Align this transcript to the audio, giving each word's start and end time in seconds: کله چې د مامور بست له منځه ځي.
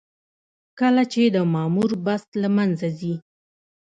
کله 0.79 1.03
چې 1.13 1.21
د 1.35 1.37
مامور 1.53 1.91
بست 2.05 2.29
له 2.41 2.49
منځه 2.57 2.87
ځي. 2.99 3.13